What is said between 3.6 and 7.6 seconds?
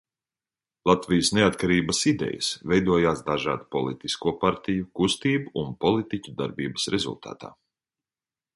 politisko partiju, kustību un politiķu darbības rezultātā.